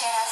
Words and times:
Sherazade. 0.00 0.29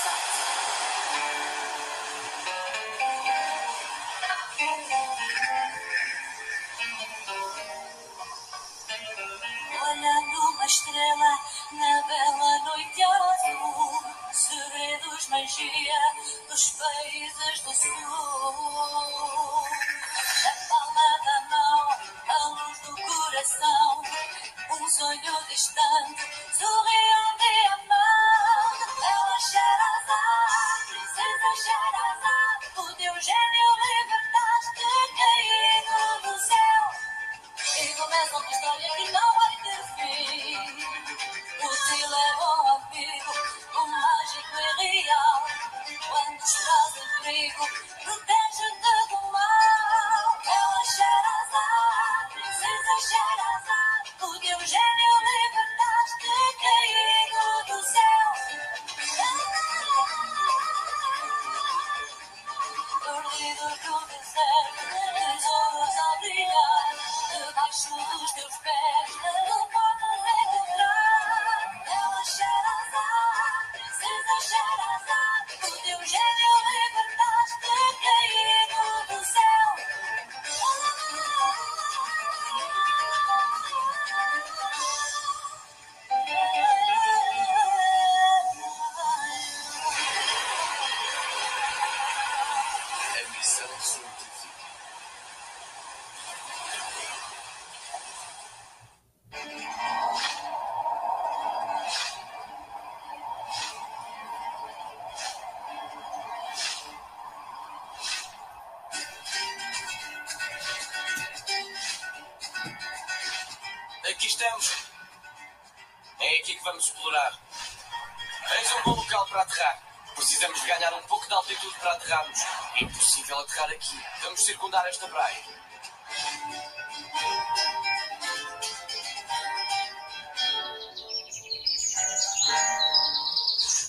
Ganhar 120.68 120.92
um 120.92 121.02
pouco 121.02 121.26
de 121.26 121.32
altitude 121.32 121.74
para 121.80 121.92
aterrarmos. 121.92 122.40
É 122.76 122.84
impossível 122.84 123.38
aterrar 123.38 123.70
aqui. 123.70 124.04
Vamos 124.22 124.44
circundar 124.44 124.86
esta 124.86 125.08
praia. 125.08 125.42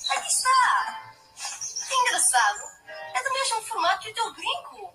Aqui 0.10 0.28
está! 0.28 1.02
Que 1.86 1.96
engraçado! 1.96 2.60
É 3.14 3.24
do 3.24 3.34
mesmo 3.34 3.62
formato 3.64 4.00
que 4.00 4.12
o 4.12 4.14
teu 4.14 4.34
brinco! 4.34 4.94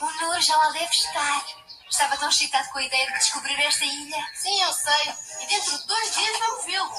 O 0.00 0.10
Nur 0.20 0.40
já 0.40 0.56
lá 0.56 0.70
deve 0.70 0.84
estar. 0.84 1.44
Estava 1.90 2.16
tão 2.16 2.28
excitado 2.28 2.70
com 2.70 2.78
a 2.78 2.82
ideia 2.82 3.06
de 3.08 3.18
descobrir 3.18 3.60
esta 3.60 3.84
ilha. 3.84 4.30
Sim, 4.34 4.62
eu 4.62 4.72
sei. 4.72 5.14
E 5.40 5.46
dentro 5.46 5.78
de 5.78 5.86
dois 5.88 6.14
dias 6.14 6.38
vamos 6.38 6.64
vê-lo. 6.64 6.94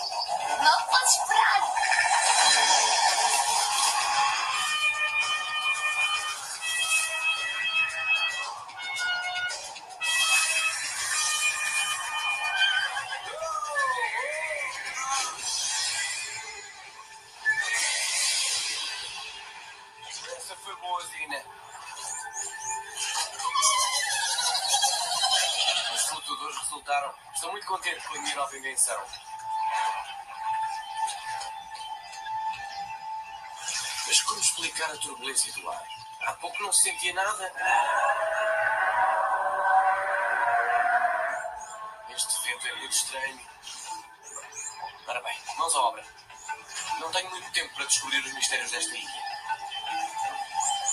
Invenção. 28.81 29.05
Mas 34.07 34.21
como 34.23 34.39
explicar 34.39 34.91
a 34.91 34.97
turbulência 34.97 35.53
do 35.53 35.69
ar? 35.69 35.87
Há 36.23 36.33
pouco 36.33 36.63
não 36.63 36.73
se 36.73 36.83
sentia 36.83 37.13
nada. 37.13 37.53
Este 42.09 42.43
vento 42.43 42.67
é 42.67 42.75
muito 42.75 42.91
estranho. 42.91 43.39
Ora 45.07 45.21
bem, 45.21 45.37
mãos 45.57 45.75
à 45.75 45.79
obra. 45.79 46.05
Não 46.99 47.11
tenho 47.11 47.29
muito 47.29 47.51
tempo 47.51 47.73
para 47.75 47.85
descobrir 47.85 48.19
os 48.19 48.33
mistérios 48.33 48.71
desta 48.71 48.95
ilha. 48.95 49.31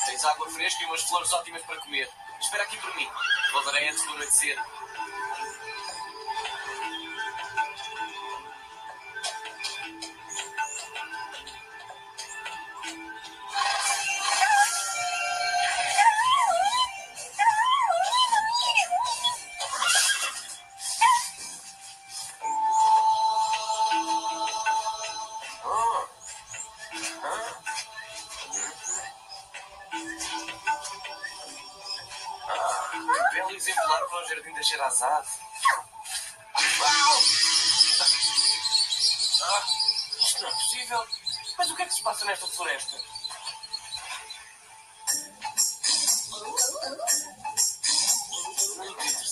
Tens 0.07 0.25
água 0.25 0.51
fresca 0.51 0.83
e 0.83 0.87
umas 0.87 1.03
flores 1.03 1.33
ótimas 1.33 1.63
para 1.63 1.81
comer. 1.81 2.11
Espera 2.41 2.63
aqui 2.63 2.77
por 2.79 2.95
mim. 2.97 3.11
Voltarei 3.53 3.89
antes 3.89 4.05
do 4.05 4.13
anoitecer. 4.13 4.59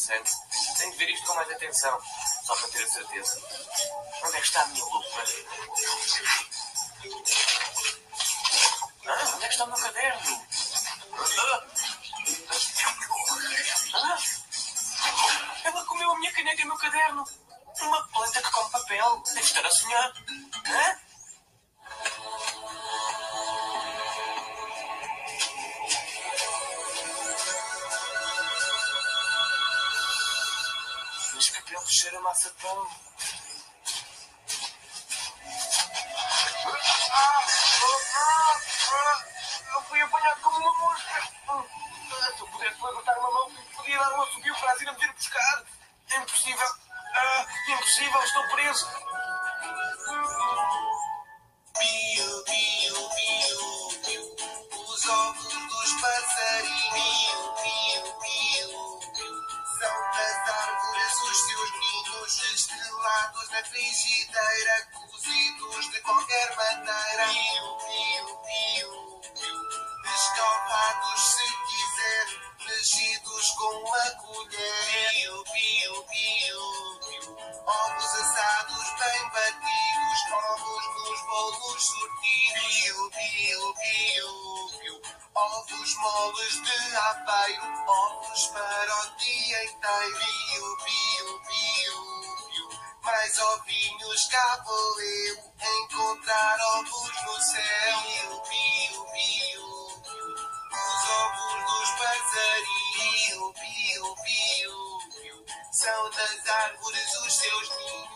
Tenho 0.06 0.92
de 0.92 0.98
ver 0.98 1.10
isto 1.10 1.26
com 1.26 1.34
mais 1.34 1.50
atenção, 1.50 2.00
só 2.44 2.54
para 2.54 2.68
ter 2.68 2.84
a 2.84 2.88
certeza. 2.88 3.42
Onde 4.22 4.36
é 4.36 4.40
que 4.40 4.46
está 4.46 4.62
a 4.62 4.66
minha 4.66 4.84
lupa? 4.84 5.24
Ah, 9.08 9.32
onde 9.34 9.44
é 9.44 9.48
que 9.48 9.54
está 9.54 9.64
o 9.64 9.66
meu 9.66 9.76
caderno? 9.76 10.46
Ah! 11.42 11.66
Ah! 13.94 14.18
Ela 15.64 15.84
comeu 15.86 16.10
a 16.12 16.18
minha 16.20 16.32
caneta 16.32 16.60
e 16.60 16.64
o 16.64 16.68
meu 16.68 16.76
caderno. 16.76 17.24
Uma 17.80 18.08
planta 18.08 18.42
que 18.42 18.50
come 18.52 18.70
papel. 18.70 19.22
Deve 19.26 19.40
estar 19.40 19.66
a 19.66 19.70
sonhar. 19.70 20.12
Mas 20.68 21.05
cheira 31.88 32.18
a 32.18 32.22
ah, 38.12 39.24
eu 39.74 39.82
fui 39.82 40.00
apanhado 40.00 40.40
como 40.40 40.58
uma 40.58 40.78
mosca. 40.78 41.28
Ah, 41.48 41.62
Se 42.34 42.40
eu 42.40 42.46
pudesse 42.48 42.82
levantar 42.82 43.18
uma 43.18 43.30
mão, 43.30 43.50
podia 43.76 43.98
dar 43.98 44.12
um 44.14 44.22
assobio 44.22 44.54
para 44.56 44.72
a 44.72 44.76
Zina 44.76 44.92
me 44.92 44.98
vir 44.98 45.12
buscar. 45.12 45.64
É 46.10 46.16
impossível. 46.18 46.68
Ah, 47.14 47.46
impossível, 47.68 48.22
estou 48.22 48.48
preso. 48.48 48.86
Estrelados 62.38 63.48
na 63.50 63.64
frigideira, 63.64 64.88
cozidos 64.92 65.90
de 65.90 66.00
qualquer 66.02 66.56
maneira. 66.56 67.26
Pio, 67.28 67.76
pio, 67.78 68.26
pio, 68.44 69.20
pio. 69.34 69.64
Escaldados 70.14 71.20
se 71.20 71.46
quiser, 71.66 72.26
mexidos 72.66 73.50
com 73.50 73.84
uma 73.84 74.10
colher. 74.22 75.10
Pio, 75.12 75.44
pio, 75.44 76.04
pio, 76.04 77.00
pio. 77.00 77.36
Ovos 77.66 78.14
assados 78.14 78.84
bem 78.98 79.30
batidos, 79.30 79.65
ovos 80.32 80.84
nos 80.94 81.20
bolos 81.22 81.84
sortidos. 81.84 82.36
Pio, 82.56 83.10
pio, 83.10 83.74
pio, 83.74 84.30
pio. 84.80 85.02
Ovos 85.34 85.94
moles 85.96 86.62
de 86.62 86.96
aveiro, 86.96 87.62
ovos 87.88 88.46
para 88.48 89.02
o 89.02 89.16
dia 89.16 89.64
inteiro. 89.64 90.18
Pio, 90.18 90.76
pio, 90.84 91.40
pio, 91.46 91.98
pio. 92.48 92.80
Mais 93.02 93.38
ovinhos 93.38 94.26
cá 94.26 94.62
vou 94.64 95.00
encontrar 95.82 96.58
ovos 96.78 97.22
no 97.24 97.40
céu. 97.40 97.98
Pio, 98.08 98.40
pio, 98.42 99.04
pio. 99.12 99.66
Os 100.72 101.10
ovos 101.10 101.60
dos 101.66 101.90
passarinhos. 101.98 102.86
Pio, 102.96 104.14
pio, 104.14 104.16
pio. 104.24 105.46
São 105.72 106.10
das 106.10 106.48
árvores 106.48 107.16
os 107.18 107.34
seus 107.34 107.68
ninhos. 107.76 108.15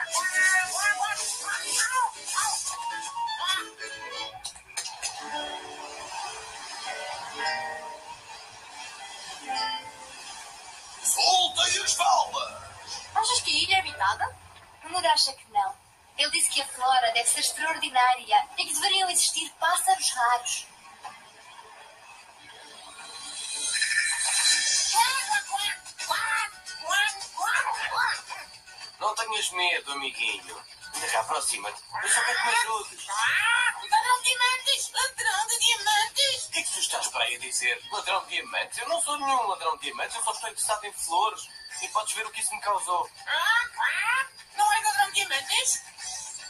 Soltem 11.55 11.83
as 11.83 11.93
palmas! 11.95 12.51
Achas 13.13 13.41
que 13.41 13.51
a 13.51 13.63
ilha 13.63 13.75
é 13.75 13.79
habitada? 13.79 14.35
O 14.85 14.89
Nuno 14.89 15.07
acha 15.07 15.33
que 15.33 15.51
não. 15.51 15.75
Ele 16.17 16.31
disse 16.31 16.49
que 16.49 16.61
a 16.61 16.67
flora 16.67 17.11
deve 17.11 17.27
ser 17.27 17.39
extraordinária 17.39 18.47
e 18.57 18.65
que 18.65 18.73
deveriam 18.73 19.09
existir 19.09 19.49
pássaros 19.59 20.09
raros. 20.11 20.67
Não 28.99 29.15
tenhas 29.15 29.51
medo, 29.51 29.91
amiguinho. 29.91 30.63
Cá, 31.09 31.19
aproxima-te. 31.21 31.81
Eu 32.03 32.09
só 32.09 32.21
quero 32.23 32.39
que 32.39 32.45
me 32.45 32.53
ajudes. 32.53 33.07
Ladrão 33.07 34.21
de 34.21 34.29
diamantes! 34.29 34.91
Ladrão 34.93 35.47
de 35.47 35.59
diamantes! 35.59 36.45
O 36.45 36.51
que 36.51 36.59
é 36.59 36.63
que 36.63 36.73
tu 36.73 36.79
estás 36.79 37.07
para 37.07 37.23
aí 37.25 37.35
a 37.35 37.39
dizer? 37.39 37.81
Ladrão 37.91 38.23
de 38.23 38.29
diamantes? 38.29 38.77
Eu 38.77 38.87
não 38.87 39.01
sou 39.01 39.17
nenhum 39.17 39.47
ladrão 39.47 39.75
de 39.77 39.83
diamantes, 39.83 40.15
eu 40.15 40.23
só 40.23 40.31
estou 40.31 40.49
interessado 40.49 40.85
em 40.85 40.93
flores. 40.93 41.49
E 41.81 41.87
podes 41.89 42.13
ver 42.13 42.25
o 42.25 42.31
que 42.31 42.41
isso 42.41 42.53
me 42.53 42.61
causou. 42.61 43.09
Não 44.55 44.73
é 44.73 44.81
ladrão 44.81 45.07
de 45.07 45.13
diamantes? 45.15 45.83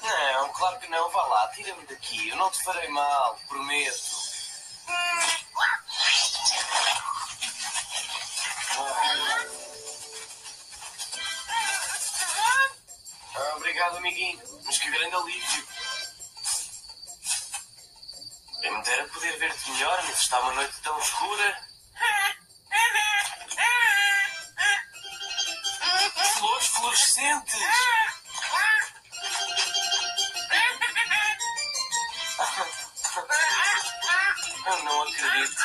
Não, 0.01 0.49
claro 0.53 0.79
que 0.79 0.87
não. 0.89 1.09
Vá 1.09 1.23
lá, 1.23 1.47
tira-me 1.49 1.85
daqui. 1.85 2.29
Eu 2.29 2.35
não 2.35 2.49
te 2.51 2.63
farei 2.63 2.89
mal, 2.89 3.39
prometo. 3.47 4.10
Obrigado, 13.55 13.97
amiguinho. 13.97 14.41
Mas 14.65 14.77
que 14.77 14.89
grande 14.89 15.15
alívio. 15.15 15.67
Quem 18.61 18.71
me 18.71 18.83
dera 18.83 19.07
poder 19.07 19.37
ver-te 19.39 19.71
melhor, 19.71 20.03
mas 20.03 20.21
está 20.21 20.39
uma 20.39 20.53
noite 20.53 20.81
tão 20.81 20.99
escura. 20.99 21.67
Flores 26.37 26.67
fluorescentes. 26.67 27.59
Eu 34.65 34.83
não 34.83 35.03
acredito. 35.03 35.63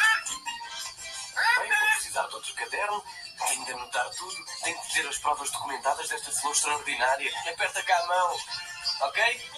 Bem, 1.58 1.68
vou 1.68 1.88
precisar 1.94 2.26
de 2.28 2.34
outro 2.34 2.54
caderno. 2.54 3.04
De 3.64 3.72
anotar 3.72 4.10
tudo. 4.10 4.44
Tenho 4.66 4.82
de 4.82 4.94
ter 4.94 5.06
as 5.06 5.18
provas 5.18 5.48
documentadas 5.52 6.08
desta 6.08 6.32
flor 6.32 6.52
extraordinária. 6.52 7.32
Aperta 7.48 7.80
cá 7.84 7.96
a 8.00 8.06
mão. 8.08 8.36
Ok? 9.02 9.50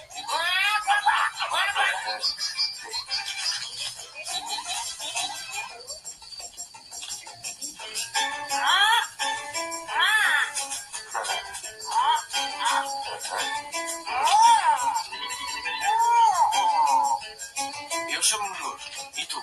Eu 18.12 18.22
chamo-me 18.22 18.58
Nuno. 18.58 18.78
E 19.16 19.24
tu? 19.24 19.42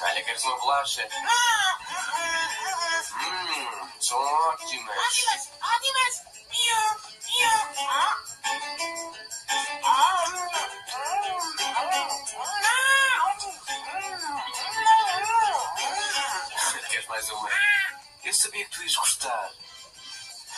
Olha, 0.00 0.24
queres 0.24 0.42
uma 0.44 0.58
bolacha? 0.58 1.08
Hum, 3.12 3.88
são 4.00 4.18
ótimas. 4.18 4.96
Ótimas! 4.98 5.50
Ótimas! 5.62 6.35
Mais 17.16 17.30
uma? 17.30 17.48
Eu 18.24 18.34
sabia 18.34 18.62
que 18.66 18.72
tu 18.72 18.82
ias 18.82 18.94
gostar. 18.94 19.50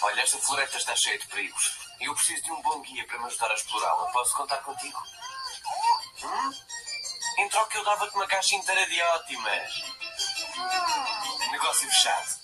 Olha, 0.03 0.23
esta 0.23 0.39
floresta 0.39 0.77
está 0.77 0.97
cheia 0.97 1.17
de 1.17 1.29
perigos. 1.29 1.79
Eu 2.01 2.13
preciso 2.17 2.43
de 2.43 2.51
um 2.51 2.61
bom 2.63 2.81
guia 2.81 3.07
para 3.07 3.17
me 3.21 3.27
ajudar 3.27 3.53
a 3.53 3.55
explorá-la. 3.55 4.11
Posso 4.11 4.35
contar 4.35 4.57
contigo? 4.59 5.01
Hum? 6.25 6.53
Em 7.39 7.49
troca 7.49 7.79
eu 7.79 7.85
dava-te 7.85 8.13
uma 8.17 8.27
caixa 8.27 8.57
inteira 8.57 8.85
de 8.89 9.01
ótimas. 9.01 9.73
Negócio 11.53 11.89
fechado. 11.89 12.39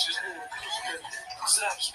Preciso 0.00 0.22
do 1.42 1.46
Zrak. 1.46 1.92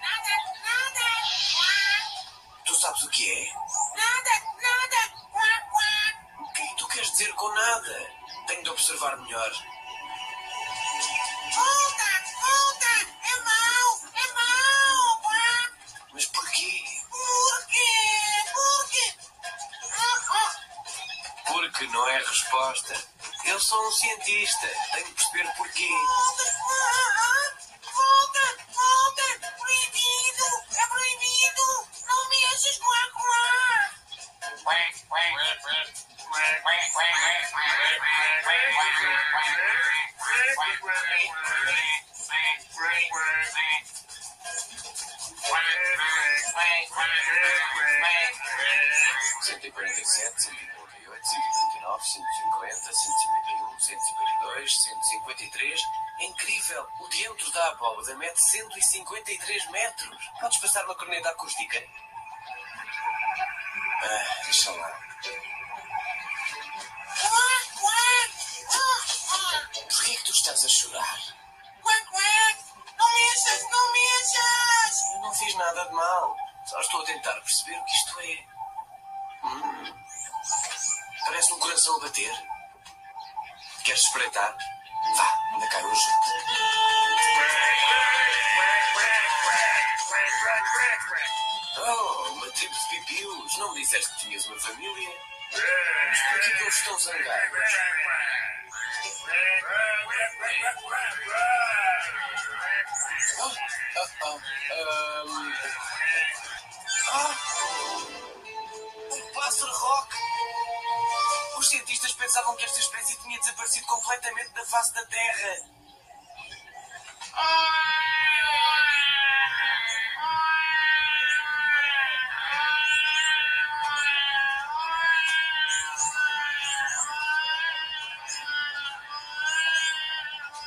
Nada, 0.00 0.34
nada. 0.62 1.06
Tu 2.64 2.74
sabes 2.76 3.02
o 3.02 3.08
que 3.10 3.28
é? 3.32 3.52
Nada, 3.96 4.30
nada. 4.62 5.00
O 6.38 6.52
que 6.52 6.62
é 6.62 6.66
que 6.68 6.76
tu 6.76 6.86
queres 6.86 7.10
dizer 7.10 7.32
com 7.34 7.48
nada? 7.48 8.12
Tenho 8.46 8.62
de 8.62 8.70
observar 8.70 9.16
melhor. 9.16 9.50
Volta, 11.56 12.22
volta. 12.40 12.92
É 13.24 13.34
mau, 13.40 13.88
é 14.14 14.26
mau. 14.34 15.20
Mas 16.12 16.26
porquê? 16.26 16.84
Porquê? 17.10 17.92
Porquê? 18.54 19.16
Oh, 19.98 20.18
oh. 20.30 21.52
Porque 21.54 21.86
não 21.88 22.08
é 22.08 22.18
resposta. 22.18 23.17
Eu 23.48 23.58
sou 23.60 23.88
um 23.88 23.92
cientista. 23.92 24.68
Tenho 24.92 25.06
que 25.06 25.12
perceber 25.14 25.50
porquê. 25.56 25.88
Volta, 27.94 28.44
volta, 28.74 29.52
proibido, 29.56 30.46
é 30.76 30.86
proibido, 30.86 31.66
não 32.06 32.28
mexes 32.28 32.78
com 32.78 32.92
a 32.92 33.10
coar. 33.12 33.94
Cento 49.40 49.66
e 49.66 49.72
quarenta 49.72 50.00
e 50.00 50.04
sete, 50.04 50.50
cento 51.26 51.40
e 51.40 51.50
quarenta 51.50 51.58
e 51.58 51.58
oito, 51.58 51.58
cento 51.58 51.58
e 51.58 51.58
trinta 51.58 51.76
e 51.76 51.82
nove, 51.82 52.04
cento 52.04 52.28
e 52.28 52.36
cinquenta, 52.36 52.92
cento 52.92 52.98
e 52.98 53.20
cinquenta 53.20 53.50
e 53.50 53.62
um, 53.62 53.78
cento 53.78 54.00
e 54.00 54.06
cinquenta 54.06 54.30
e 54.30 54.38
dois, 54.40 54.82
cento 54.82 55.00
e 55.00 55.08
cinquenta 55.08 55.42
e 55.42 55.50
três. 55.50 55.80
É 56.20 56.24
incrível! 56.24 56.88
O 57.00 57.08
diâmetro 57.08 57.52
da 57.52 57.68
abóbada 57.68 58.14
mede 58.16 58.40
153 58.50 59.70
metros. 59.70 60.30
Podes 60.40 60.58
passar 60.58 60.84
uma 60.84 60.94
corneta 60.96 61.28
acústica? 61.28 61.80
Ah, 64.02 64.42
deixa 64.44 64.72
lá. 64.72 65.00
Ah, 67.22 67.58
ah, 69.32 69.68
Porquê 69.88 70.10
é 70.10 70.16
que 70.16 70.24
tu 70.24 70.32
estás 70.32 70.64
a 70.64 70.68
chorar? 70.68 71.38
não 72.98 73.14
mexas, 73.14 73.62
não 73.70 73.92
mexas. 73.92 75.10
Eu 75.12 75.20
não 75.20 75.34
fiz 75.34 75.54
nada 75.54 75.84
de 75.84 75.92
mal. 75.92 76.36
Só 76.66 76.80
estou 76.80 77.00
a 77.02 77.04
tentar 77.04 77.34
perceber 77.34 77.78
o 77.78 77.84
que 77.84 77.92
isto 77.92 78.20
é. 78.20 78.44
Parece 81.28 81.52
um 81.52 81.58
coração 81.58 81.94
a 81.96 82.00
bater. 82.00 82.32
Queres 83.84 84.00
espreitar? 84.00 84.56
Vá, 85.14 85.38
anda 85.54 85.68
cá, 85.68 85.76
ajudo. 85.76 85.98
Oh, 91.86 92.32
uma 92.32 92.50
tribo 92.52 92.74
de 92.74 92.88
pipios. 92.88 93.58
Não 93.58 93.74
me 93.74 93.82
disseste 93.82 94.10
que 94.14 94.20
tinhas 94.20 94.46
uma 94.46 94.58
família? 94.58 95.10
Mas 95.52 96.20
por 96.22 96.40
que 96.40 96.62
eles 96.62 96.74
estão 96.74 96.98
zangados? 96.98 97.74
Oh, 103.38 103.52
oh, 103.96 104.08
oh. 104.24 104.40
ahm. 104.72 105.52
Ah! 107.12 107.36
Um 109.12 109.32
pássaro 109.34 109.72
rock! 109.72 110.16
Os 111.58 111.68
cientistas 111.70 112.12
pensavam 112.12 112.54
que 112.54 112.64
esta 112.64 112.78
espécie 112.78 113.18
tinha 113.20 113.36
desaparecido 113.40 113.84
completamente 113.86 114.50
da 114.50 114.64
face 114.64 114.94
da 114.94 115.04
Terra. 115.06 115.56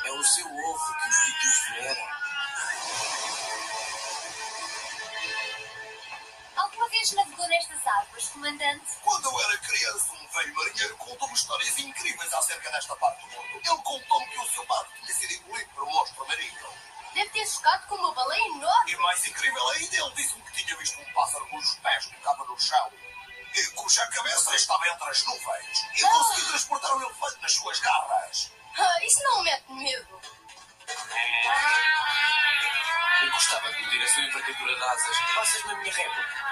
É 0.03 0.12
o 0.12 0.24
seu 0.25 0.45
ovo 0.45 1.00
que 1.00 1.10
os 1.10 1.19
pipios 1.19 1.60
veneram. 1.69 2.07
Alguma 6.57 6.89
vez 6.89 7.12
navegou 7.13 7.48
nestas 7.48 7.88
águas, 7.88 8.27
comandante? 8.27 8.91
Quando 9.05 9.25
eu 9.25 9.41
era 9.41 9.57
criança, 9.60 10.20
velho 10.33 10.55
marinheiro 10.55 10.97
contou-me 10.97 11.33
histórias 11.33 11.77
incríveis 11.79 12.33
acerca 12.33 12.71
desta 12.71 12.95
parte 12.95 13.21
do 13.21 13.31
mundo. 13.31 13.61
Ele 13.63 13.81
contou-me 13.83 14.27
que 14.27 14.39
o 14.39 14.47
seu 14.50 14.65
barco 14.65 14.91
tinha 15.00 15.13
sido 15.15 15.33
engolido 15.33 15.69
por 15.71 15.83
um 15.83 15.91
monstro 15.91 16.27
marinho. 16.27 16.69
Deve 17.13 17.29
ter 17.31 17.45
chocado 17.47 17.88
com 17.88 17.95
uma 17.95 18.13
baleia 18.13 18.47
enorme. 18.47 18.91
E 18.91 18.97
mais 18.97 19.25
incrível 19.25 19.67
ainda, 19.69 19.95
ele 19.97 20.11
disse-me 20.15 20.41
que 20.43 20.63
tinha 20.63 20.77
visto 20.77 21.01
um 21.01 21.13
pássaro 21.13 21.45
cujos 21.47 21.75
pés 21.75 22.05
tocava 22.05 22.45
no 22.45 22.59
chão 22.59 22.91
e 23.53 23.67
cuja 23.71 24.07
cabeça 24.07 24.55
estava 24.55 24.88
entre 24.88 25.09
as 25.09 25.25
nuvens. 25.25 25.83
E 25.93 26.01
conseguiu 26.01 26.47
transportar 26.47 26.95
um 26.95 27.01
elefante 27.01 27.41
nas 27.41 27.53
suas 27.53 27.79
garras. 27.79 28.51
Ah, 28.77 29.05
isso 29.05 29.21
não 29.23 29.43
me 29.43 29.51
mete 29.51 29.73
medo. 29.73 30.21
Eu 33.21 33.31
gostava 33.31 33.71
de 33.73 33.81
medir 33.81 34.01
a 34.01 34.07
sua 34.07 34.23
envergadura 34.23 34.75
de 34.75 34.83
asas. 34.83 35.17
Passas 35.35 35.65
na 35.65 35.75
minha 35.75 35.93
réplica. 35.93 36.51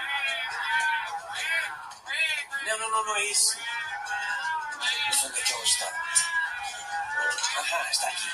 Não, 2.65 2.77
não, 2.77 2.91
não, 2.91 3.05
não 3.05 3.15
é 3.15 3.23
isso. 3.25 3.57
Mas 5.21 5.31
onde 5.31 5.39
é 5.41 5.43
que 5.43 5.51
ela 5.53 5.63
está? 5.63 5.85
Ahá, 7.57 7.91
está 7.91 8.07
aqui. 8.07 8.29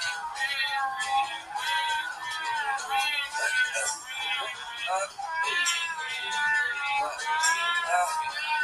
Ah, 4.87 5.09
ah, 7.01 7.17
ah. 7.87 8.54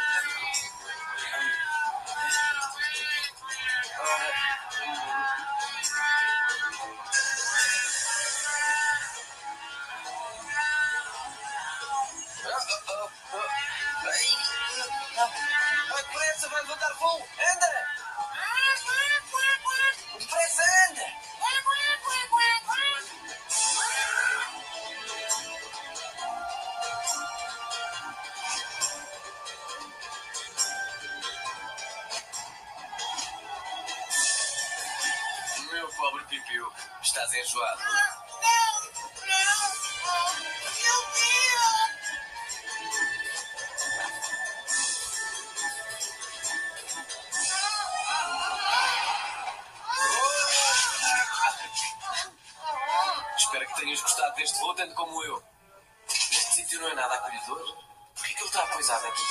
Acolhedor. 57.21 57.77
Por 58.15 58.25
que 58.25 58.33
ele 58.33 58.45
está 58.45 58.63
apoisado 58.63 59.07
aqui? 59.07 59.21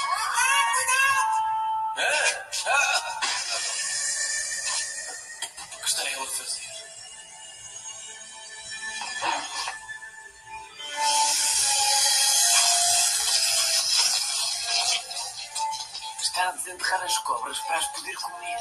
Ah! 1.97 2.11
Ah! 2.67 3.21
O 5.75 5.79
que 5.81 5.89
estarei 5.89 6.15
eu 6.15 6.23
a 6.23 6.27
fazer? 6.27 6.71
Está 16.23 16.49
a 16.49 16.53
desenterrar 16.53 17.03
as 17.03 17.19
cobras 17.19 17.59
para 17.61 17.77
as 17.77 17.87
poder 17.89 18.15
comer. 18.17 18.59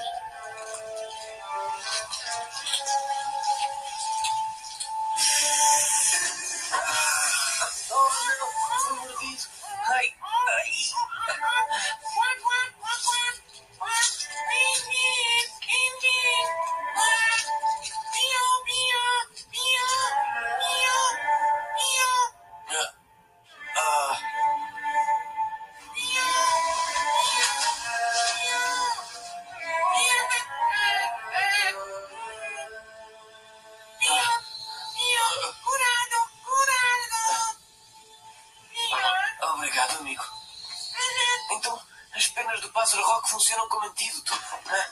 As 42.60 42.62
penas 42.62 42.62
do 42.62 42.70
pássaro 42.70 43.04
rock 43.04 43.30
funcionam 43.30 43.68
como 43.70 43.88
antídoto. 43.88 44.34
Hã? 44.68 44.86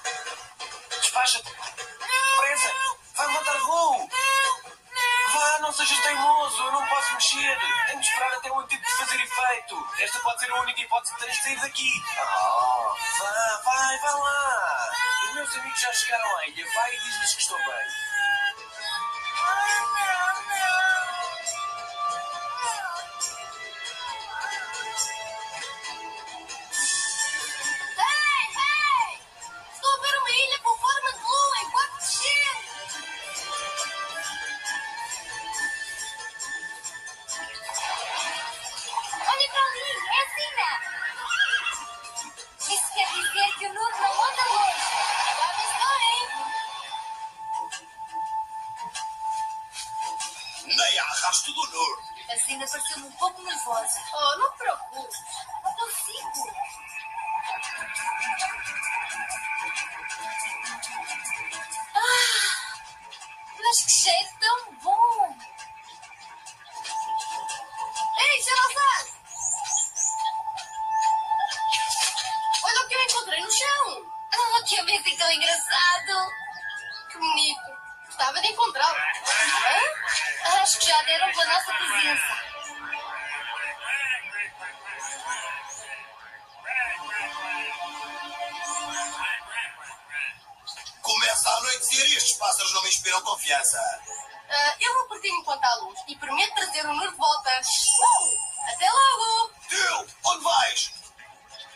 Despacha-te. 0.99 1.51
Presa! 2.37 2.73
Vai 3.15 3.27
levantar 3.27 3.59
voo! 3.59 4.09
Vá, 5.33 5.59
não 5.59 5.71
sejas 5.73 5.99
teimoso. 5.99 6.63
Eu 6.63 6.71
não 6.71 6.87
posso 6.87 7.13
mexer. 7.13 7.59
Tenho 7.87 7.99
de 7.99 8.07
esperar 8.07 8.33
até 8.33 8.51
o 8.51 8.59
antídoto 8.59 8.97
fazer 8.97 9.15
efeito. 9.15 9.35
feito. 9.35 10.03
Esta 10.03 10.19
pode 10.19 10.39
ser 10.39 10.51
a 10.51 10.61
única 10.61 10.81
hipótese 10.81 11.13
que 11.13 11.19
tens 11.19 11.35
de 11.35 11.43
sair 11.43 11.59
daqui. 11.59 11.91
Oh, 12.19 12.95
vá, 13.19 13.61
vai, 13.63 13.97
vai 13.99 14.13
lá. 14.13 14.91
Os 15.25 15.33
meus 15.33 15.55
amigos 15.57 15.79
já 15.79 15.93
chegaram 15.93 16.37
à 16.37 16.47
ilha. 16.47 16.71
Vai 16.73 16.95
e 16.95 16.99
diz-lhes 16.99 17.33
que 17.35 17.41
estou 17.41 17.57
bem. 17.57 18.06
Pouco 53.67 53.81
nervosa. 53.81 54.26
Começa 91.01 91.49
a 91.49 91.57
anoitecer 91.57 92.05
e 92.05 92.17
estes 92.17 92.37
pássaros 92.37 92.73
não 92.73 92.81
me 92.83 92.89
inspiram 92.89 93.21
confiança. 93.21 93.79
Ah, 94.49 94.75
eu 94.79 94.93
vou 94.93 95.07
partir 95.09 95.29
enquanto 95.29 95.63
há 95.63 95.75
luz 95.75 95.99
e 96.07 96.15
prometo 96.15 96.53
trazer 96.55 96.85
o 96.85 96.93
Nur 96.93 97.11
de 97.11 97.17
volta. 97.17 97.49
Uh! 97.49 98.71
Até 98.73 98.89
logo! 98.89 99.53
Tio, 99.69 100.07
onde 100.25 100.43
vais? 100.43 100.93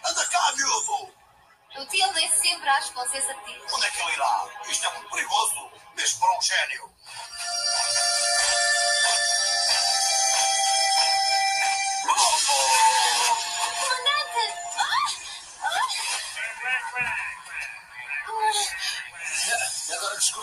Anda 0.03 0.27
cá, 0.27 0.51
miúdo. 0.53 1.13
O 1.77 1.85
tio 1.85 2.11
lê 2.11 2.27
sempre 2.27 2.69
às 2.69 2.89
que 2.89 2.95
você 2.95 3.21
certinho. 3.21 3.65
Onde 3.73 3.85
é 3.85 3.89
que 3.89 4.01
ele 4.01 4.11
irá? 4.13 4.47
Isto 4.67 4.85
é 4.85 4.93
muito 4.93 5.09
perigoso, 5.09 5.71
mesmo 5.95 6.19
para 6.19 6.37
um 6.37 6.41
gênio. 6.41 6.90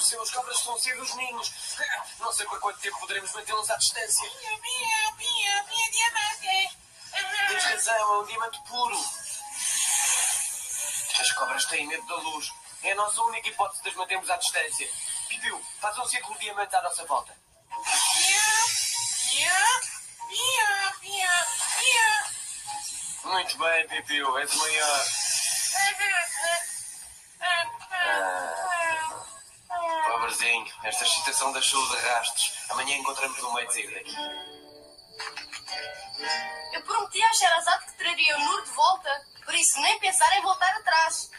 Escureceu, 0.09 0.23
as 0.23 0.31
cobras 0.31 0.57
estão 0.57 0.75
a 0.75 0.79
sair 0.79 0.97
dos 0.97 1.14
ninhos. 1.16 1.53
Não 2.18 2.33
sei 2.33 2.47
por 2.47 2.59
quanto 2.61 2.81
tempo 2.81 2.99
poderemos 2.99 3.31
mantê-las 3.35 3.71
à 3.71 3.77
distância. 3.77 4.31
Pia, 4.31 4.59
pia, 5.18 5.64
pia, 5.64 5.90
diamante. 5.90 6.79
Tens 7.49 7.64
razão, 7.64 7.94
é 7.94 8.18
um 8.18 8.25
diamante 8.25 8.59
puro. 8.66 8.99
As 11.21 11.33
cobras 11.33 11.64
têm 11.66 11.87
medo 11.87 12.07
da 12.07 12.16
luz. 12.16 12.51
É 12.85 12.92
a 12.92 12.94
nossa 12.94 13.21
única 13.23 13.49
hipótese 13.49 13.83
de 13.83 13.88
as 13.90 13.94
mantermos 13.97 14.31
à 14.31 14.37
distância. 14.38 14.88
Pipiu, 15.29 15.62
faz 15.81 15.99
um 15.99 16.07
círculo 16.07 16.38
de 16.38 16.44
diamantes 16.44 16.75
à 16.75 16.83
nossa 16.83 17.05
volta. 17.05 17.37
Muito 23.25 23.59
bem, 23.59 23.88
Pipiu, 23.88 24.38
és 24.38 24.55
o 24.55 24.59
maior. 24.59 25.05
Pobrezinho, 30.29 30.67
esta 30.85 31.05
excitação 31.05 31.53
deixou 31.53 31.83
de 31.88 31.97
rastros. 31.97 32.53
Amanhã 32.69 32.97
encontramos 32.99 33.43
um 33.43 33.55
meio 33.55 33.67
de 33.69 33.95
daqui. 33.95 34.14
Eu 36.75 36.83
prometi 36.83 37.23
à 37.23 37.33
Sherazade 37.33 37.87
que 37.87 37.97
traria 37.97 38.37
o 38.37 38.41
Nur 38.45 38.62
de 38.62 38.71
volta, 38.71 39.27
por 39.43 39.55
isso 39.55 39.81
nem 39.81 39.99
pensar 40.01 40.31
em 40.37 40.43
voltar 40.43 40.71
atrás. 40.77 41.31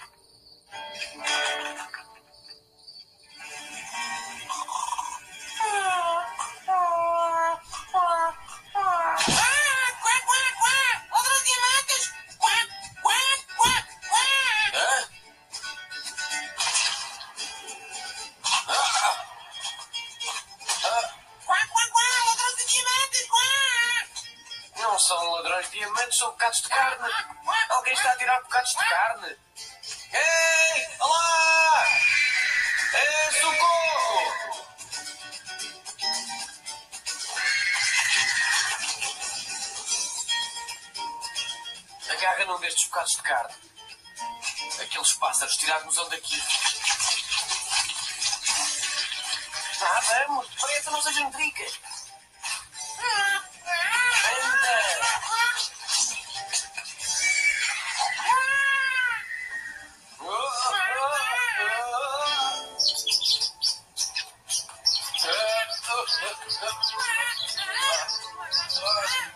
Diamantes, 25.80 26.18
são 26.18 26.30
bocados 26.32 26.62
de 26.62 26.70
carne. 26.70 27.10
Alguém 27.70 27.94
está 27.94 28.12
a 28.12 28.18
tirar 28.18 28.42
bocados 28.42 28.70
de 28.72 28.90
carne. 28.90 29.38
Ei! 30.12 30.88
Olá! 31.00 31.88
Ei, 32.94 33.32
socorro! 33.40 34.66
Agarra 42.10 42.46
num 42.46 42.60
destes 42.60 42.86
bocados 42.86 43.12
de 43.12 43.22
carne. 43.22 43.56
Aqueles 44.82 45.14
pássaros 45.14 45.58
tiraram-nos 45.58 46.10
daqui. 46.10 46.44
Ah, 49.82 50.02
vamos! 50.02 50.50
Depressa, 50.50 50.92
não 50.92 51.02
sejam 51.02 51.32
tricas! 51.32 51.89
Ei, 68.82 69.29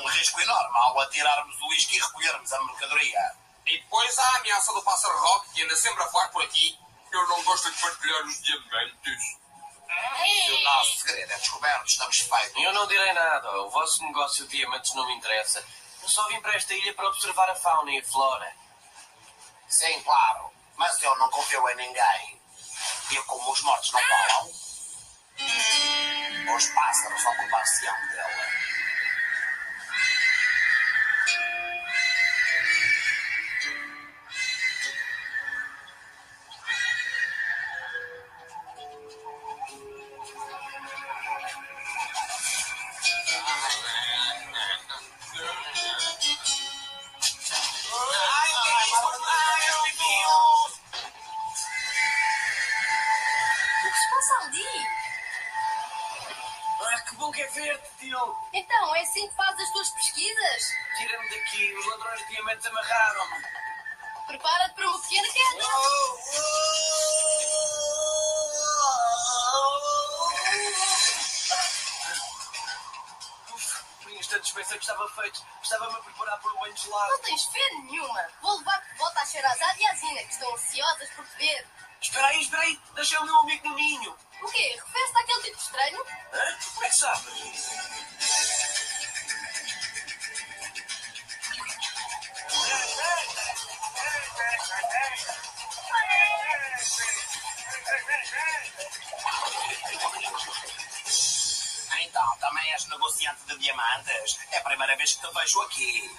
um 0.00 0.08
risco 0.08 0.40
enorme 0.40 0.76
ao 0.78 1.00
atirarmos 1.00 1.60
o 1.60 1.68
uísque 1.68 1.96
e 1.96 2.00
recolhermos 2.00 2.52
a 2.52 2.64
mercadoria. 2.64 3.32
E 3.66 3.78
depois 3.78 4.18
há 4.18 4.22
a 4.22 4.36
ameaça 4.38 4.72
do 4.72 4.82
pássaro 4.82 5.16
rock 5.18 5.50
que 5.52 5.62
anda 5.62 5.76
sempre 5.76 6.02
a 6.02 6.06
voar 6.06 6.30
por 6.30 6.42
aqui. 6.42 6.78
Eu 7.12 7.26
não 7.28 7.42
gosto 7.44 7.70
de 7.70 7.80
partilhar 7.80 8.22
os 8.24 8.42
diamantes. 8.42 9.40
Se 10.44 10.52
o 10.52 10.60
nosso 10.60 10.98
segredo 10.98 11.32
é 11.32 11.36
descoberto, 11.36 11.86
estamos 11.86 12.18
feitos. 12.18 12.62
Eu 12.62 12.72
não 12.72 12.86
direi 12.86 13.12
nada. 13.12 13.60
O 13.62 13.70
vosso 13.70 14.02
negócio 14.04 14.46
de 14.46 14.56
diamantes 14.56 14.94
não 14.94 15.06
me 15.06 15.14
interessa. 15.14 15.64
Eu 16.02 16.08
só 16.08 16.26
vim 16.28 16.40
para 16.40 16.54
esta 16.54 16.72
ilha 16.74 16.94
para 16.94 17.08
observar 17.08 17.50
a 17.50 17.54
fauna 17.54 17.90
e 17.90 17.98
a 17.98 18.04
flora. 18.04 18.52
Sim, 19.68 20.02
claro. 20.02 20.52
Mas 20.76 21.02
eu 21.02 21.14
não 21.16 21.28
confio 21.30 21.68
em 21.70 21.76
ninguém. 21.76 22.40
E 23.10 23.16
como 23.24 23.52
os 23.52 23.60
mortos 23.62 23.92
não 23.92 24.00
falam, 24.00 24.50
os 26.56 26.66
pássaros 26.68 27.24
ocupar-se-ão 27.24 28.08
dele. 28.08 28.59
Assim 59.10 59.28
que 59.28 59.34
fazes 59.34 59.60
as 59.60 59.72
tuas 59.72 59.90
pesquisas? 59.90 60.70
Tira-me 60.96 61.28
daqui, 61.28 61.74
os 61.74 61.86
ladrões 61.86 62.20
de 62.20 62.28
diamantes 62.28 62.66
amarraram-me. 62.66 63.44
Prepara-te 64.26 64.74
para 64.74 64.88
uma 64.88 65.00
pequena 65.00 65.28
queda. 65.32 65.64
Uf, 73.52 73.84
por 74.02 74.12
instantes 74.12 74.52
pensei 74.52 74.78
que 74.78 74.84
estava 74.84 75.08
feito. 75.08 75.44
Estava-me 75.62 75.96
a 75.96 76.02
preparar 76.02 76.40
para 76.40 76.52
o 76.52 76.60
banho 76.60 76.76
gelado. 76.76 77.10
Não 77.10 77.18
tens 77.22 77.44
fé 77.46 77.68
nenhuma. 77.82 78.28
Vou 78.40 78.58
levar-te 78.58 78.92
de 78.92 78.98
volta 78.98 79.20
à 79.20 79.26
Sherazade 79.26 79.80
e 79.80 79.86
à 79.86 79.94
Zina, 79.96 80.22
que 80.22 80.32
estão 80.32 80.54
ansiosas 80.54 81.10
por 81.10 81.26
te 81.26 81.36
ver. 81.38 81.66
Espera 82.00 82.26
aí, 82.28 82.40
espera 82.40 82.62
aí. 82.62 82.78
Deixei 82.94 83.18
o 83.18 83.24
meu 83.24 83.38
amigo 83.40 83.68
no 83.68 83.74
ninho. 83.74 84.16
O 84.42 84.50
quê? 84.50 84.74
Refere-se 84.74 85.18
àquele 85.18 85.42
tipo 85.42 85.58
estranho? 85.58 86.06
Hã? 86.32 86.58
Como 86.74 86.84
é 86.84 86.88
que 86.88 86.96
sabes? 86.96 87.70
Então, 102.02 102.36
também 102.38 102.72
és 102.72 102.86
negociante 102.88 103.42
de 103.46 103.58
diamantes? 103.58 104.38
É 104.52 104.58
a 104.58 104.62
primeira 104.62 104.96
vez 104.96 105.14
que 105.14 105.20
te 105.26 105.34
vejo 105.34 105.60
aqui. 105.62 106.10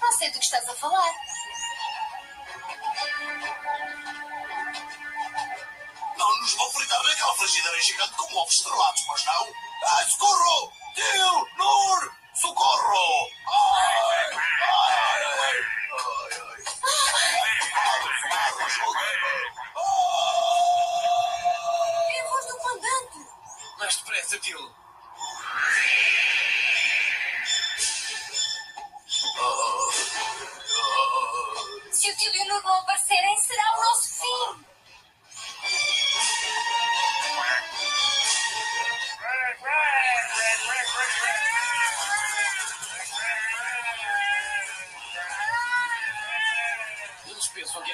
Não 0.00 0.12
sei 0.12 0.30
do 0.30 0.38
que 0.38 0.44
estás 0.44 0.68
a 0.68 0.74
falar. 0.74 1.14
Nos 6.48 6.56
vão 6.56 6.70
fritar 6.70 7.02
naquela 7.02 7.34
frigideira 7.34 7.78
gigante 7.82 8.14
como 8.14 8.38
ovos 8.38 8.54
estrelados, 8.54 9.04
mas 9.06 9.24
não? 9.26 9.52
Ai, 9.84 10.08
socorro! 10.08 10.72
Tio! 10.94 11.48
Nur! 11.58 12.12
Socorro! 12.32 13.28
Ai! 13.46 14.32
Ai! 14.32 15.24
Ai! 15.34 15.66
Socorro, 18.20 18.64
ajudem-me! 18.64 19.36
É 22.14 22.20
a 22.20 22.24
voz 22.30 22.46
do 22.46 22.56
comandante. 22.56 23.18
Mais 23.78 23.96
depressa, 23.96 24.38
Tilo. 24.38 24.74
Se 31.92 32.10
o 32.10 32.16
tio 32.16 32.34
e 32.34 32.44
Nuno 32.44 32.62
não 32.62 32.74
aparecerem, 32.80 33.36
será 33.36 33.76
o 33.76 33.80
nosso 33.80 34.08
fim. 34.14 34.67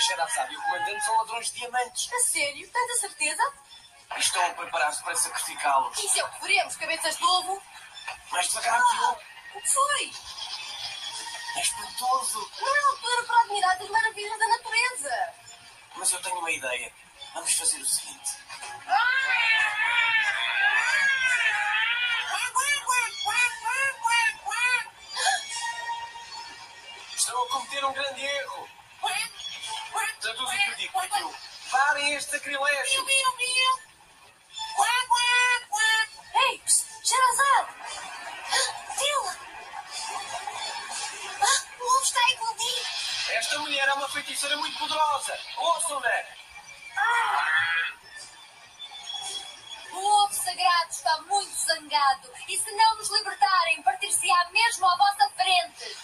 Eles 0.05 0.17
pensam 0.17 0.17
que 0.17 0.23
a 0.23 0.27
Sherazade 0.27 0.53
e 0.53 0.57
o 0.57 0.63
comandante 0.63 1.05
são 1.05 1.17
ladrões 1.17 1.47
de 1.47 1.59
diamantes. 1.61 2.13
A 2.13 2.19
sério? 2.19 2.71
Tens 2.71 2.91
a 2.91 3.01
certeza? 3.01 3.53
Estão 4.19 4.47
a 4.47 4.51
preparar-se 4.51 5.03
para 5.03 5.17
sacrificá-los. 5.17 5.99
Isso 5.99 6.19
é 6.19 6.25
o 6.25 6.31
que 6.31 6.41
veremos, 6.43 6.77
cabeças 6.77 7.17
de 7.17 7.25
ovo. 7.25 7.63
Mais 8.31 8.49
devagar, 8.49 8.81
Tilo. 8.91 9.19
O 9.55 9.61
que 9.61 9.73
foi? 9.73 10.13
É 11.57 11.61
espantoso. 11.61 12.51
Não 12.61 12.77
é 12.77 12.81
altura 12.81 13.25
para 13.25 13.41
admirar 13.41 13.77
as 13.81 13.89
maravilhas 13.89 14.39
da 14.39 14.49
natureza. 14.49 15.35
Mas 15.97 16.13
eu 16.13 16.23
tenho 16.23 16.39
uma 16.39 16.51
ideia. 16.51 16.93
Vamos 17.33 17.53
fazer 17.55 17.79
o 17.79 17.87
seguinte. 17.87 18.31
Estão 27.17 27.43
a 27.43 27.49
cometer 27.49 27.85
um 27.85 27.93
grande 27.93 28.23
erro. 28.23 28.69
Traduz 30.25 30.49
o 30.49 30.53
que 30.57 30.75
digo. 30.77 31.35
Parem 31.71 32.15
este 32.15 32.31
sacrilégio. 32.31 33.07
Ei, 36.35 36.59
psst, 36.61 36.87
Sherazade! 37.05 37.69
Tila! 38.97 39.37
Ah, 41.43 41.61
o 41.79 41.85
ovo 41.85 42.03
está 42.05 42.21
a 42.21 42.31
eclodir! 42.31 42.87
Esta 43.35 43.59
mulher 43.59 43.87
é 43.87 43.93
uma 43.93 44.09
feiticeira 44.09 44.57
muito 44.57 44.79
poderosa. 44.79 45.39
Ouçam-na. 45.59 46.25
O 49.93 50.25
ovo 50.25 50.35
sagrado 50.35 50.91
está 50.91 51.21
muito 51.21 51.55
zangado 51.55 52.33
e 52.49 52.57
se 52.57 52.71
não 52.73 52.97
nos 52.97 53.11
libertarem, 53.11 53.83
partir-se-á 53.83 54.49
mesmo 54.53 54.89
à 54.89 54.97
vossa 54.97 55.29
frente. 55.37 55.97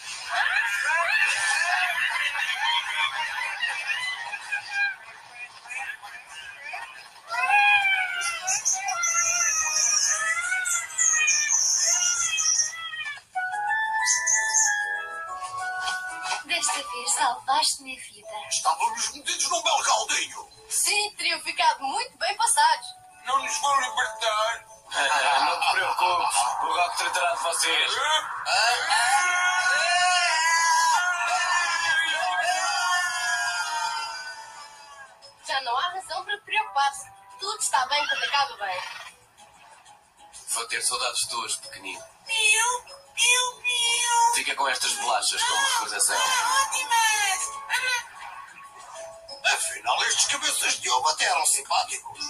Desta 16.45 16.83
vez 16.83 17.13
salvaste-me 17.13 17.97
a 17.97 18.01
vida. 18.03 18.49
Estávamos 18.49 19.13
metidos 19.13 19.49
num 19.49 19.63
belo 19.63 19.83
caldinho. 19.85 20.49
Sim, 20.69 21.15
teriam 21.17 21.41
ficado 21.41 21.83
muito 21.83 22.19
bem 22.19 22.37
passados. 22.37 22.87
Não 23.25 23.39
nos 23.43 23.59
vão 23.61 23.81
libertar. 23.81 24.65
Ah, 24.93 25.45
não 25.45 25.61
te 25.61 25.71
preocupes. 25.73 26.37
O 26.63 26.67
Rock 26.67 26.97
tratará 26.99 27.35
de 27.35 27.43
vocês. 27.43 27.93
Já 35.47 35.61
não 35.63 35.77
há 35.79 35.89
razão 35.91 36.25
para 36.25 36.39
preocupar-se. 36.39 36.70
Tudo 37.41 37.59
está 37.59 37.87
bem 37.87 38.07
quando 38.07 38.23
acaba 38.25 38.57
bem. 38.59 38.83
Vou 40.51 40.67
ter 40.67 40.83
saudades 40.83 41.27
tuas, 41.27 41.57
pequenino. 41.57 42.05
Piu, 42.27 42.83
piu, 43.15 43.63
piu. 43.63 44.35
Fica 44.35 44.55
com 44.55 44.69
estas 44.69 44.93
bolachas 44.97 45.43
como 45.43 45.67
recordação. 45.67 46.17
Ótimas. 46.17 47.01
Afinal, 49.55 50.03
estes 50.05 50.27
cabeças 50.27 50.81
de 50.81 50.91
ovo 50.91 51.09
até 51.09 51.25
eram 51.25 51.47
simpáticos. 51.47 52.21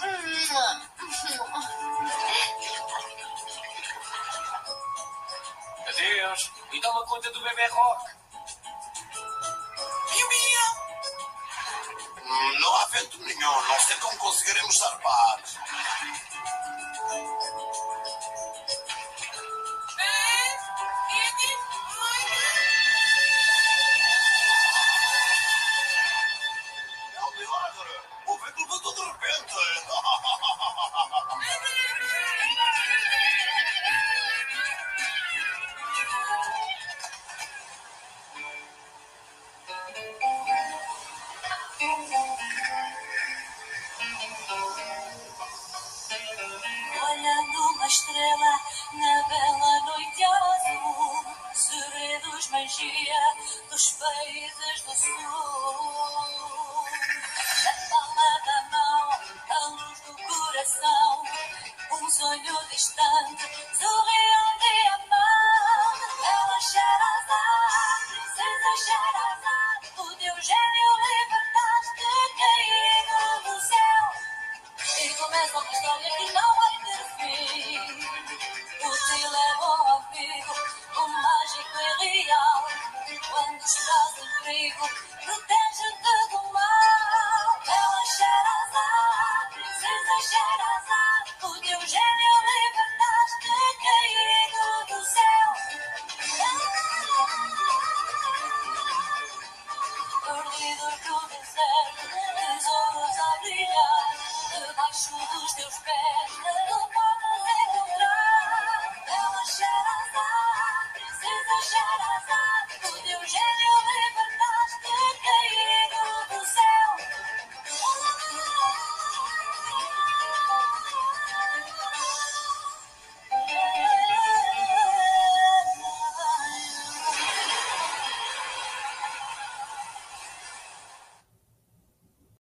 Adeus. 5.89 6.53
E 6.73 6.81
toma 6.81 7.05
conta 7.07 7.33
do 7.33 7.43
bebê 7.43 7.67
Rock. 7.67 8.20
Não 12.31 12.77
há 12.77 12.85
vento 12.87 13.19
nenhum, 13.23 13.79
sei 13.87 13.97
como 13.97 14.17
conseguiremos 14.19 14.79
zarpar. 14.79 15.43